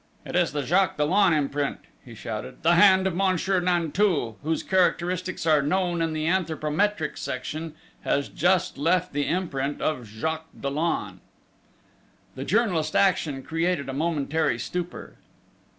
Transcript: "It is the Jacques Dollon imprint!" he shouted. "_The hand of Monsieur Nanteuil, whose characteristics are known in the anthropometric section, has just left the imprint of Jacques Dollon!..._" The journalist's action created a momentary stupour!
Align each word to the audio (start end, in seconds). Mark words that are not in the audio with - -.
"It 0.25 0.35
is 0.35 0.51
the 0.51 0.63
Jacques 0.65 0.97
Dollon 0.97 1.31
imprint!" 1.31 1.81
he 2.03 2.15
shouted. 2.15 2.63
"_The 2.63 2.73
hand 2.73 3.05
of 3.05 3.15
Monsieur 3.15 3.59
Nanteuil, 3.59 4.35
whose 4.41 4.63
characteristics 4.63 5.45
are 5.45 5.61
known 5.61 6.01
in 6.01 6.13
the 6.13 6.25
anthropometric 6.25 7.17
section, 7.19 7.75
has 8.01 8.27
just 8.27 8.79
left 8.79 9.13
the 9.13 9.27
imprint 9.27 9.79
of 9.79 10.07
Jacques 10.07 10.49
Dollon!..._" 10.59 11.19
The 12.33 12.43
journalist's 12.45 12.95
action 12.95 13.43
created 13.43 13.89
a 13.89 13.93
momentary 13.93 14.57
stupour! 14.57 15.17